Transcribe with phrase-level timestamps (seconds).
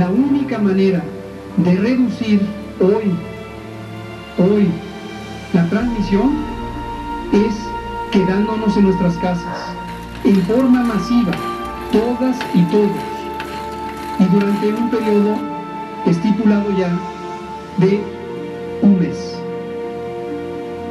[0.00, 1.02] la única manera
[1.58, 2.40] de reducir
[2.80, 3.12] hoy,
[4.38, 4.66] hoy,
[5.52, 6.36] la transmisión
[7.32, 7.54] es
[8.10, 9.58] quedándonos en nuestras casas,
[10.24, 11.32] en forma masiva,
[11.92, 13.02] todas y todos,
[14.20, 15.34] y durante un periodo
[16.06, 16.98] estipulado ya
[17.76, 18.00] de
[18.80, 19.36] un mes.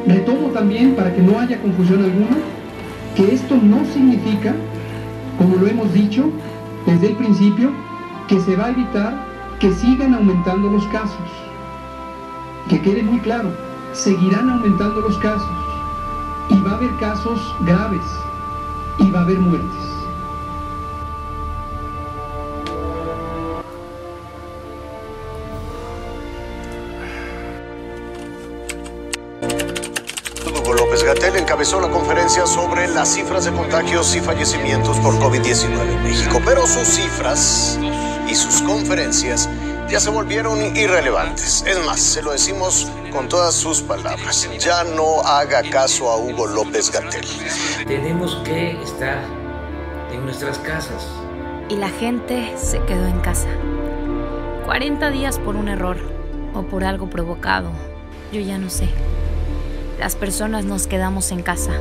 [0.06, 2.38] Retomo también, para que no haya confusión alguna,
[3.16, 4.54] que esto no significa,
[5.40, 6.30] como lo hemos dicho
[6.86, 7.89] desde el principio,
[8.30, 9.26] que se va a evitar
[9.60, 11.18] que sigan aumentando los casos.
[12.70, 13.52] Que quede muy claro,
[13.92, 15.50] seguirán aumentando los casos
[16.50, 18.04] y va a haber casos graves
[19.00, 19.68] y va a haber muertes.
[30.46, 35.82] Hugo López Gatel encabezó la conferencia sobre las cifras de contagios y fallecimientos por COVID-19
[35.82, 37.80] en México, pero sus cifras
[38.30, 39.50] y sus conferencias
[39.90, 41.64] ya se volvieron irrelevantes.
[41.66, 44.48] Es más, se lo decimos con todas sus palabras.
[44.60, 47.26] Ya no haga caso a Hugo López Gatel.
[47.88, 49.24] Tenemos que estar
[50.12, 51.08] en nuestras casas.
[51.70, 53.48] Y la gente se quedó en casa.
[54.66, 55.98] 40 días por un error
[56.54, 57.72] o por algo provocado.
[58.32, 58.90] Yo ya no sé.
[60.00, 61.72] Las personas nos quedamos en casa.